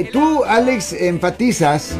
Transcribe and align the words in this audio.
eh, 0.00 0.10
tú, 0.12 0.44
Alex, 0.44 0.92
enfatizas 0.92 1.96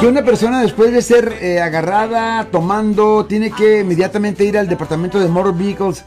que 0.00 0.06
una 0.06 0.24
persona 0.24 0.62
después 0.62 0.92
de 0.92 1.02
ser 1.02 1.34
eh, 1.40 1.60
agarrada 1.60 2.46
tomando 2.50 3.26
tiene 3.26 3.50
que 3.50 3.80
inmediatamente 3.80 4.44
ir 4.44 4.56
al 4.56 4.68
departamento 4.68 5.20
de 5.20 5.28
motor 5.28 5.56
vehicles 5.56 6.04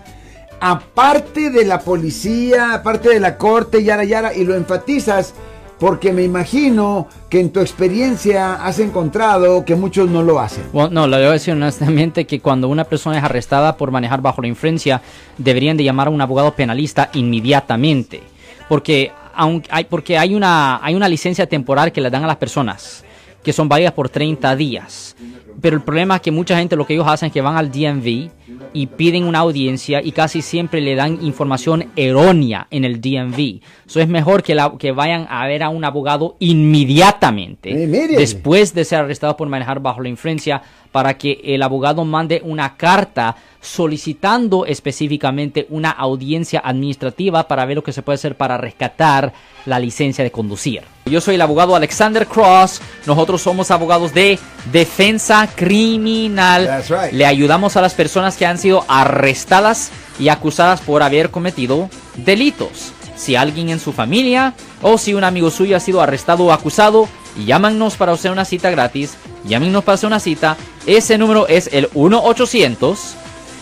aparte 0.59 1.49
de 1.49 1.65
la 1.65 1.79
policía, 1.79 2.73
aparte 2.73 3.09
de 3.09 3.19
la 3.19 3.37
corte, 3.37 3.83
yara 3.83 4.03
yara, 4.03 4.33
y 4.33 4.43
lo 4.43 4.55
enfatizas 4.55 5.33
porque 5.79 6.11
me 6.11 6.23
imagino 6.23 7.07
que 7.29 7.39
en 7.39 7.51
tu 7.51 7.61
experiencia 7.61 8.55
has 8.55 8.79
encontrado 8.79 9.63
que 9.63 9.75
muchos 9.75 10.09
no 10.09 10.23
lo 10.23 10.39
hacen. 10.41 10.65
Bueno, 10.73 10.89
no, 10.89 11.07
lo 11.07 11.17
debo 11.17 11.31
decir 11.31 11.53
honestamente 11.53 12.27
que 12.27 12.41
cuando 12.41 12.67
una 12.67 12.83
persona 12.83 13.17
es 13.17 13.23
arrestada 13.23 13.77
por 13.77 13.89
manejar 13.89 14.21
bajo 14.21 14.41
la 14.41 14.49
influencia, 14.49 15.01
deberían 15.37 15.77
de 15.77 15.85
llamar 15.85 16.07
a 16.07 16.11
un 16.11 16.19
abogado 16.19 16.53
penalista 16.53 17.09
inmediatamente, 17.13 18.21
porque 18.67 19.13
aunque 19.33 19.69
hay, 19.71 19.85
porque 19.85 20.17
hay 20.17 20.35
una 20.35 20.83
hay 20.83 20.95
una 20.95 21.07
licencia 21.07 21.47
temporal 21.47 21.91
que 21.91 22.01
le 22.01 22.09
dan 22.09 22.23
a 22.23 22.27
las 22.27 22.37
personas 22.37 23.03
que 23.43 23.53
son 23.53 23.69
válidas 23.69 23.93
por 23.93 24.09
30 24.09 24.55
días. 24.55 25.15
Pero 25.61 25.75
el 25.75 25.81
problema 25.81 26.15
es 26.15 26.21
que 26.21 26.31
mucha 26.31 26.57
gente 26.57 26.75
lo 26.75 26.85
que 26.85 26.93
ellos 26.93 27.07
hacen 27.07 27.27
es 27.27 27.33
que 27.33 27.41
van 27.41 27.57
al 27.57 27.71
DMV 27.71 28.29
y 28.71 28.87
piden 28.87 29.23
una 29.25 29.39
audiencia 29.39 30.01
y 30.01 30.11
casi 30.11 30.41
siempre 30.41 30.79
le 30.79 30.95
dan 30.95 31.19
información 31.21 31.89
errónea 31.95 32.67
en 32.71 32.85
el 32.85 33.01
DMV. 33.01 33.59
Eso 33.85 33.99
es 33.99 34.07
mejor 34.07 34.41
que, 34.41 34.55
la, 34.55 34.73
que 34.77 34.91
vayan 34.91 35.27
a 35.29 35.45
ver 35.47 35.63
a 35.63 35.69
un 35.69 35.83
abogado 35.83 36.35
inmediatamente 36.39 37.87
después 38.15 38.73
de 38.73 38.85
ser 38.85 38.99
arrestado 38.99 39.35
por 39.35 39.49
manejar 39.49 39.79
bajo 39.81 40.01
la 40.01 40.09
influencia 40.09 40.61
para 40.91 41.17
que 41.17 41.39
el 41.43 41.61
abogado 41.61 42.05
mande 42.05 42.41
una 42.43 42.77
carta 42.77 43.35
solicitando 43.61 44.65
específicamente 44.65 45.67
una 45.69 45.91
audiencia 45.91 46.61
administrativa 46.63 47.47
para 47.47 47.65
ver 47.65 47.77
lo 47.77 47.83
que 47.83 47.93
se 47.93 48.01
puede 48.01 48.15
hacer 48.15 48.35
para 48.35 48.57
rescatar 48.57 49.33
la 49.65 49.79
licencia 49.79 50.23
de 50.23 50.31
conducir. 50.31 50.83
Yo 51.05 51.21
soy 51.21 51.35
el 51.35 51.41
abogado 51.41 51.75
Alexander 51.75 52.25
Cross. 52.27 52.81
Nosotros 53.05 53.41
somos 53.41 53.71
abogados 53.71 54.13
de 54.13 54.39
defensa 54.71 55.49
criminal. 55.55 56.83
Le 57.11 57.25
ayudamos 57.25 57.75
a 57.75 57.81
las 57.81 57.93
personas 57.93 58.37
que 58.37 58.45
han 58.45 58.57
sido 58.57 58.85
arrestadas 58.87 59.91
y 60.19 60.29
acusadas 60.29 60.81
por 60.81 61.03
haber 61.03 61.29
cometido 61.29 61.89
delitos. 62.15 62.93
Si 63.15 63.35
alguien 63.35 63.69
en 63.69 63.79
su 63.79 63.91
familia 63.91 64.53
o 64.81 64.97
si 64.97 65.13
un 65.13 65.25
amigo 65.25 65.51
suyo 65.51 65.75
ha 65.75 65.81
sido 65.81 66.01
arrestado 66.01 66.45
o 66.45 66.51
acusado, 66.53 67.09
llámanos 67.45 67.97
para 67.97 68.13
hacer 68.13 68.31
una 68.31 68.45
cita 68.45 68.69
gratis. 68.69 69.17
Llámenos 69.43 69.83
para 69.83 69.95
hacer 69.95 70.07
una 70.07 70.19
cita. 70.19 70.55
Ese 70.85 71.17
número 71.17 71.47
es 71.47 71.69
el 71.73 71.89
1 71.93 72.23
800 72.23 73.15